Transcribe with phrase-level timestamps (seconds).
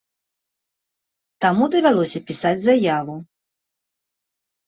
[1.43, 3.15] Таму давялося пісаць заяву.